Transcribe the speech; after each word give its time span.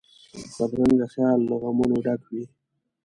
بدرنګه 0.55 1.07
خیال 1.13 1.39
له 1.49 1.55
غمونو 1.61 1.97
ډک 2.05 2.21
وي 2.31 2.43